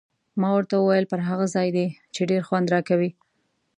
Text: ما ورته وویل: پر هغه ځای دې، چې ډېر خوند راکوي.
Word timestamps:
ما 0.39 0.49
ورته 0.55 0.75
وویل: 0.77 1.05
پر 1.11 1.19
هغه 1.29 1.45
ځای 1.55 1.67
دې، 1.75 1.85
چې 2.13 2.21
ډېر 2.29 2.41
خوند 2.47 2.67
راکوي. 2.73 3.09